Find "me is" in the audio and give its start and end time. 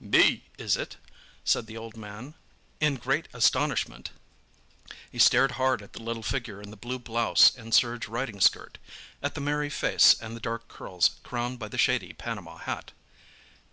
0.00-0.76